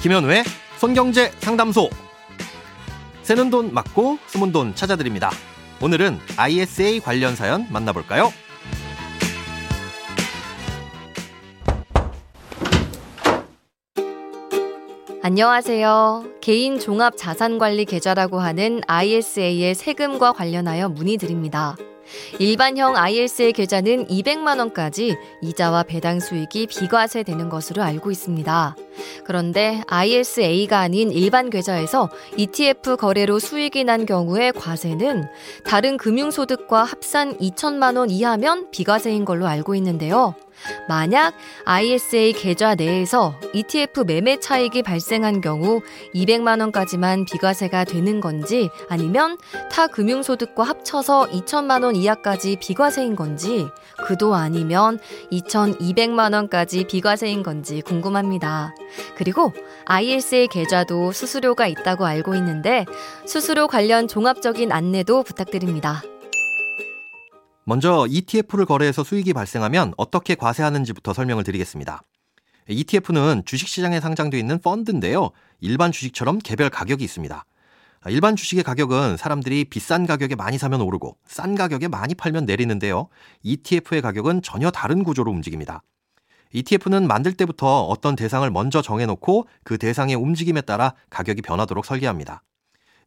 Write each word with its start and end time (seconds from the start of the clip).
김현우의 0.00 0.44
손경제 0.76 1.32
상담소. 1.40 1.90
새는 3.22 3.50
돈 3.50 3.74
맞고 3.74 4.18
숨은 4.28 4.52
돈 4.52 4.72
찾아드립니다. 4.72 5.30
오늘은 5.82 6.18
ISA 6.36 7.00
관련 7.00 7.34
사연 7.34 7.66
만나볼까요? 7.68 8.32
안녕하세요. 15.20 16.24
개인 16.40 16.78
종합 16.78 17.14
자산 17.16 17.58
관리 17.58 17.84
계좌라고 17.84 18.38
하는 18.38 18.80
ISA의 18.86 19.74
세금과 19.74 20.32
관련하여 20.32 20.90
문의드립니다. 20.90 21.76
일반형 22.38 22.96
ISA 22.96 23.52
계좌는 23.52 24.06
200만 24.06 24.58
원까지 24.58 25.16
이자와 25.42 25.84
배당 25.84 26.20
수익이 26.20 26.66
비과세되는 26.66 27.48
것으로 27.48 27.82
알고 27.82 28.10
있습니다. 28.10 28.76
그런데 29.24 29.82
ISA가 29.86 30.80
아닌 30.80 31.10
일반 31.10 31.50
계좌에서 31.50 32.08
ETF 32.36 32.96
거래로 32.96 33.38
수익이 33.38 33.84
난 33.84 34.06
경우의 34.06 34.52
과세는 34.52 35.24
다른 35.64 35.96
금융소득과 35.96 36.84
합산 36.84 37.36
2천만 37.38 37.96
원 37.96 38.10
이하면 38.10 38.70
비과세인 38.70 39.24
걸로 39.24 39.46
알고 39.46 39.74
있는데요. 39.76 40.34
만약 40.88 41.34
ISA 41.64 42.32
계좌 42.32 42.74
내에서 42.74 43.38
ETF 43.52 44.02
매매 44.06 44.38
차익이 44.38 44.82
발생한 44.82 45.40
경우 45.40 45.80
200만 46.14 46.60
원까지만 46.60 47.24
비과세가 47.24 47.84
되는 47.84 48.20
건지 48.20 48.70
아니면 48.88 49.38
타 49.70 49.86
금융소득과 49.86 50.62
합쳐서 50.62 51.28
2천만 51.30 51.84
원 51.84 51.96
이하까지 51.96 52.56
비과세인 52.60 53.16
건지 53.16 53.66
그도 54.06 54.34
아니면 54.34 54.98
2,200만 55.32 56.34
원까지 56.34 56.84
비과세인 56.84 57.42
건지 57.42 57.80
궁금합니다. 57.82 58.74
그리고 59.16 59.52
ISA 59.86 60.48
계좌도 60.48 61.12
수수료가 61.12 61.66
있다고 61.66 62.06
알고 62.06 62.34
있는데 62.36 62.84
수수료 63.26 63.66
관련 63.66 64.08
종합적인 64.08 64.72
안내도 64.72 65.22
부탁드립니다. 65.22 66.02
먼저 67.68 68.06
ETF를 68.08 68.64
거래해서 68.64 69.04
수익이 69.04 69.34
발생하면 69.34 69.92
어떻게 69.98 70.34
과세하는지부터 70.34 71.12
설명을 71.12 71.44
드리겠습니다. 71.44 72.00
ETF는 72.66 73.42
주식시장에 73.44 74.00
상장되어 74.00 74.40
있는 74.40 74.58
펀드인데요. 74.58 75.32
일반 75.60 75.92
주식처럼 75.92 76.38
개별 76.38 76.70
가격이 76.70 77.04
있습니다. 77.04 77.44
일반 78.08 78.36
주식의 78.36 78.64
가격은 78.64 79.18
사람들이 79.18 79.66
비싼 79.66 80.06
가격에 80.06 80.34
많이 80.34 80.56
사면 80.56 80.80
오르고 80.80 81.18
싼 81.26 81.56
가격에 81.56 81.88
많이 81.88 82.14
팔면 82.14 82.46
내리는데요. 82.46 83.08
ETF의 83.42 84.00
가격은 84.00 84.40
전혀 84.40 84.70
다른 84.70 85.04
구조로 85.04 85.30
움직입니다. 85.30 85.82
ETF는 86.54 87.06
만들 87.06 87.34
때부터 87.34 87.82
어떤 87.82 88.16
대상을 88.16 88.50
먼저 88.50 88.80
정해놓고 88.80 89.46
그 89.62 89.76
대상의 89.76 90.16
움직임에 90.16 90.62
따라 90.62 90.94
가격이 91.10 91.42
변하도록 91.42 91.84
설계합니다. 91.84 92.42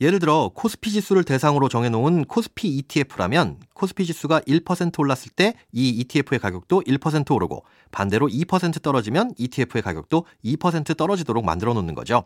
예를 0.00 0.18
들어 0.20 0.50
코스피 0.54 0.90
지수를 0.90 1.24
대상으로 1.24 1.68
정해놓은 1.68 2.24
코스피 2.26 2.68
ETF라면 2.68 3.58
코스피 3.74 4.06
지수가 4.06 4.40
1% 4.40 4.98
올랐을 4.98 5.30
때 5.34 5.54
이 5.72 5.90
ETF의 5.90 6.38
가격도 6.38 6.82
1% 6.82 7.30
오르고 7.34 7.64
반대로 7.90 8.28
2% 8.28 8.82
떨어지면 8.82 9.34
ETF의 9.36 9.82
가격도 9.82 10.24
2% 10.44 10.96
떨어지도록 10.96 11.44
만들어 11.44 11.74
놓는 11.74 11.94
거죠. 11.94 12.24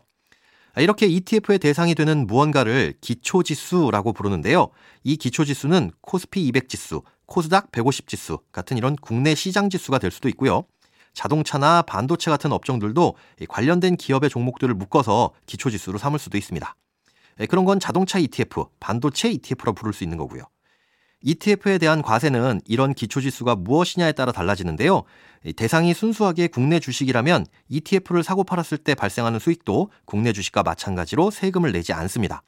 이렇게 0.77 1.05
ETF의 1.05 1.59
대상이 1.59 1.93
되는 1.93 2.25
무언가를 2.25 2.95
기초지수라고 2.99 4.13
부르는데요. 4.13 4.69
이 5.03 5.17
기초지수는 5.17 5.91
코스피 6.01 6.47
200 6.47 6.67
지수, 6.67 7.03
코스닥 7.27 7.71
150 7.71 8.07
지수 8.07 8.39
같은 8.51 8.77
이런 8.77 8.95
국내 8.95 9.35
시장 9.35 9.69
지수가 9.69 9.99
될 9.99 10.09
수도 10.09 10.29
있고요. 10.29 10.63
자동차나 11.13 11.83
반도체 11.83 12.31
같은 12.31 12.51
업종들도 12.51 13.15
관련된 13.47 13.97
기업의 13.97 14.31
종목들을 14.31 14.73
묶어서 14.73 15.31
기초지수로 15.45 15.99
삼을 15.99 16.17
수도 16.17 16.39
있습니다. 16.39 16.75
예, 17.39 17.45
그런 17.45 17.65
건 17.65 17.79
자동차 17.79 18.19
ETF, 18.19 18.65
반도체 18.79 19.29
ETF로 19.29 19.73
부를 19.73 19.93
수 19.93 20.03
있는 20.03 20.17
거고요. 20.17 20.43
ETF에 21.23 21.77
대한 21.77 22.01
과세는 22.01 22.61
이런 22.65 22.93
기초지수가 22.93 23.55
무엇이냐에 23.55 24.11
따라 24.11 24.31
달라지는데요. 24.31 25.03
대상이 25.55 25.93
순수하게 25.93 26.47
국내 26.47 26.79
주식이라면 26.79 27.45
ETF를 27.69 28.23
사고 28.23 28.43
팔았을 28.43 28.77
때 28.77 28.93
발생하는 28.93 29.39
수익도 29.39 29.89
국내 30.05 30.33
주식과 30.33 30.63
마찬가지로 30.63 31.31
세금을 31.31 31.71
내지 31.71 31.93
않습니다. 31.93 32.43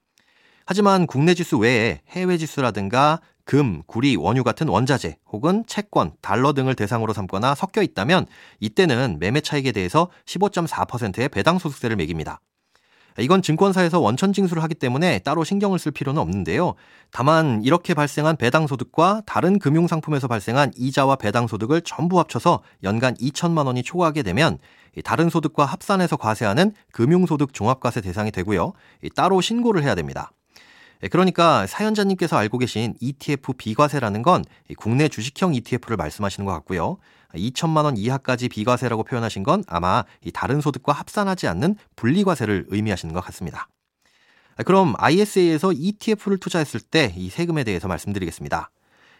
하지만 0.65 1.07
국내 1.07 1.33
지수 1.33 1.57
외에 1.57 2.01
해외 2.09 2.37
지수라든가 2.37 3.21
금, 3.45 3.83
구리, 3.85 4.15
원유 4.15 4.43
같은 4.43 4.67
원자재 4.67 5.17
혹은 5.31 5.63
채권, 5.67 6.11
달러 6.21 6.53
등을 6.53 6.75
대상으로 6.75 7.13
삼거나 7.13 7.53
섞여 7.53 7.83
있다면 7.83 8.25
이때는 8.59 9.17
매매 9.19 9.39
차익에 9.39 9.71
대해서 9.71 10.09
15.4%의 10.25 11.29
배당 11.29 11.59
소득세를 11.59 11.95
매깁니다. 11.95 12.41
이건 13.17 13.41
증권사에서 13.41 13.99
원천 13.99 14.33
징수를 14.33 14.61
하기 14.63 14.75
때문에 14.75 15.19
따로 15.19 15.43
신경을 15.43 15.79
쓸 15.79 15.91
필요는 15.91 16.21
없는데요. 16.21 16.73
다만 17.11 17.61
이렇게 17.63 17.93
발생한 17.93 18.35
배당 18.35 18.67
소득과 18.67 19.21
다른 19.25 19.57
금융 19.57 19.87
상품에서 19.87 20.27
발생한 20.27 20.73
이자와 20.75 21.15
배당 21.15 21.47
소득을 21.47 21.81
전부 21.81 22.19
합쳐서 22.19 22.61
연간 22.83 23.13
2천만 23.15 23.67
원이 23.67 23.83
초과하게 23.83 24.23
되면 24.23 24.57
다른 25.03 25.29
소득과 25.29 25.65
합산해서 25.65 26.17
과세하는 26.17 26.73
금융 26.91 27.25
소득 27.25 27.53
종합과세 27.53 28.01
대상이 28.01 28.31
되고요. 28.31 28.73
따로 29.15 29.39
신고를 29.39 29.83
해야 29.83 29.95
됩니다. 29.95 30.31
그러니까 31.11 31.67
사연자님께서 31.67 32.37
알고 32.37 32.57
계신 32.57 32.95
ETF 32.99 33.53
비과세라는 33.53 34.23
건 34.23 34.43
국내 34.77 35.07
주식형 35.07 35.53
ETF를 35.53 35.97
말씀하시는 35.97 36.45
것 36.45 36.51
같고요. 36.53 36.97
2천만 37.35 37.85
원 37.85 37.97
이하까지 37.97 38.49
비과세라고 38.49 39.03
표현하신 39.03 39.43
건 39.43 39.63
아마 39.67 40.03
이 40.23 40.31
다른 40.31 40.61
소득과 40.61 40.93
합산하지 40.93 41.47
않는 41.47 41.75
분리과세를 41.95 42.65
의미하시는 42.69 43.13
것 43.13 43.21
같습니다. 43.25 43.67
그럼 44.65 44.93
ISA에서 44.97 45.73
ETF를 45.73 46.37
투자했을 46.37 46.79
때 46.79 47.13
이 47.15 47.29
세금에 47.29 47.63
대해서 47.63 47.87
말씀드리겠습니다. 47.87 48.69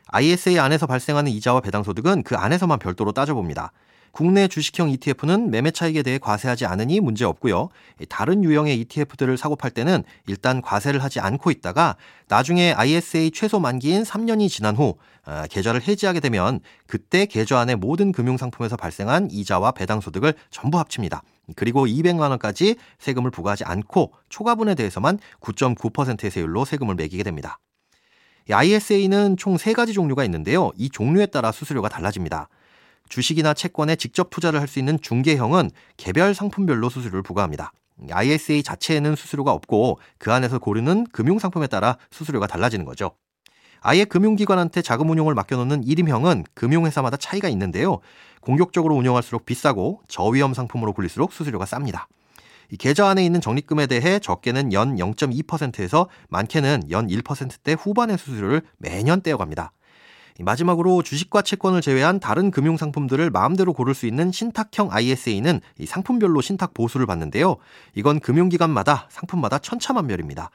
ISA 0.07 0.59
안에서 0.59 0.87
발생하는 0.87 1.31
이자와 1.31 1.61
배당 1.61 1.83
소득은 1.83 2.23
그 2.23 2.35
안에서만 2.35 2.79
별도로 2.79 3.11
따져봅니다. 3.11 3.71
국내 4.15 4.47
주식형 4.47 4.91
ETF는 4.91 5.51
매매 5.51 5.71
차익에 5.71 6.01
대해 6.01 6.17
과세하지 6.19 6.65
않으니 6.65 7.01
문제 7.01 7.25
없고요. 7.25 7.67
다른 8.07 8.45
유형의 8.45 8.79
ETF들을 8.79 9.37
사고 9.37 9.57
팔 9.57 9.71
때는 9.71 10.05
일단 10.25 10.61
과세를 10.61 11.03
하지 11.03 11.19
않고 11.19 11.51
있다가 11.51 11.97
나중에 12.29 12.71
ISA 12.71 13.31
최소 13.31 13.59
만기인 13.59 14.03
3년이 14.03 14.47
지난 14.47 14.77
후 14.77 14.95
아, 15.25 15.47
계좌를 15.47 15.85
해지하게 15.85 16.21
되면 16.21 16.61
그때 16.87 17.25
계좌 17.25 17.59
안의 17.59 17.75
모든 17.75 18.13
금융상품에서 18.13 18.77
발생한 18.77 19.31
이자와 19.31 19.71
배당 19.71 19.99
소득을 19.99 20.33
전부 20.49 20.79
합칩니다. 20.79 21.21
그리고 21.57 21.85
200만 21.85 22.29
원까지 22.29 22.77
세금을 22.99 23.31
부과하지 23.31 23.65
않고 23.65 24.13
초과분에 24.29 24.75
대해서만 24.75 25.19
9.9%의 25.41 26.31
세율로 26.31 26.63
세금을 26.63 26.95
매기게 26.95 27.23
됩니다. 27.23 27.59
ISA는 28.49 29.35
총 29.35 29.57
3가지 29.57 29.93
종류가 29.93 30.23
있는데요. 30.23 30.71
이 30.77 30.89
종류에 30.89 31.25
따라 31.25 31.51
수수료가 31.51 31.89
달라집니다. 31.89 32.47
주식이나 33.09 33.53
채권에 33.53 33.95
직접 33.95 34.29
투자를 34.29 34.59
할 34.59 34.67
수 34.67 34.79
있는 34.79 34.99
중개형은 34.99 35.69
개별 35.97 36.33
상품별로 36.33 36.89
수수료를 36.89 37.21
부과합니다. 37.21 37.71
ISA 38.11 38.63
자체에는 38.63 39.15
수수료가 39.15 39.51
없고 39.51 39.99
그 40.17 40.33
안에서 40.33 40.59
고르는 40.59 41.05
금융상품에 41.11 41.67
따라 41.67 41.97
수수료가 42.11 42.47
달라지는 42.47 42.83
거죠. 42.85 43.11
아예 43.79 44.03
금융기관한테 44.03 44.81
자금 44.81 45.11
운용을 45.11 45.35
맡겨놓는 45.35 45.85
1임형은 45.85 46.45
금융회사마다 46.55 47.17
차이가 47.17 47.47
있는데요. 47.49 47.99
공격적으로 48.41 48.95
운영할수록 48.95 49.45
비싸고 49.45 50.01
저위험 50.07 50.53
상품으로 50.55 50.93
굴릴수록 50.93 51.31
수수료가 51.31 51.65
쌉니다. 51.65 52.05
이 52.71 52.77
계좌 52.77 53.07
안에 53.07 53.23
있는 53.23 53.41
적립금에 53.41 53.85
대해 53.85 54.17
적게는 54.17 54.73
연 54.73 54.95
0.2%에서 54.95 56.09
많게는 56.29 56.89
연 56.89 57.07
1%대 57.07 57.73
후반의 57.73 58.17
수수료를 58.17 58.63
매년 58.77 59.21
떼어갑니다. 59.21 59.71
마지막으로 60.39 61.01
주식과 61.01 61.41
채권을 61.41 61.81
제외한 61.81 62.19
다른 62.19 62.51
금융 62.51 62.75
상품들을 62.75 63.29
마음대로 63.29 63.73
고를 63.73 63.93
수 63.93 64.05
있는 64.05 64.31
신탁형 64.31 64.89
ISA는 64.91 65.61
상품별로 65.85 66.41
신탁 66.41 66.73
보수를 66.73 67.05
받는데요. 67.05 67.55
이건 67.95 68.19
금융기관마다 68.19 69.07
상품마다 69.09 69.59
천차만별입니다. 69.59 70.49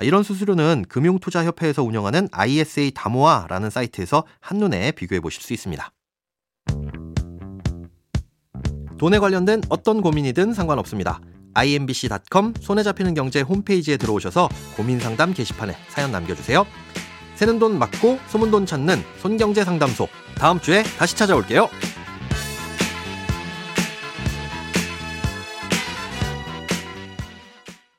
이런 0.00 0.22
수수료는 0.22 0.86
금융투자협회에서 0.88 1.82
운영하는 1.82 2.28
ISA 2.32 2.92
다모아라는 2.92 3.70
사이트에서 3.70 4.24
한눈에 4.40 4.92
비교해 4.92 5.20
보실 5.20 5.42
수 5.42 5.52
있습니다. 5.52 5.92
돈에 8.98 9.18
관련된 9.18 9.62
어떤 9.68 10.00
고민이든 10.00 10.54
상관없습니다. 10.54 11.20
imbc.com 11.54 12.54
손에 12.60 12.82
잡히는 12.82 13.14
경제 13.14 13.40
홈페이지에 13.40 13.96
들어오셔서 13.96 14.48
고민 14.76 14.98
상담 14.98 15.34
게시판에 15.34 15.74
사연 15.88 16.12
남겨주세요. 16.12 16.64
새는 17.42 17.58
돈 17.58 17.76
맞고 17.76 18.20
소문 18.28 18.52
돈 18.52 18.66
찾는 18.66 19.02
손경제 19.18 19.64
상담소. 19.64 20.06
다음 20.36 20.60
주에 20.60 20.84
다시 20.96 21.16
찾아올게요. 21.16 21.68